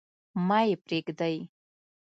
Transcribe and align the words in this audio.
مه 0.47 0.59
يې 0.67 0.73
پريږدﺉ. 0.85 1.37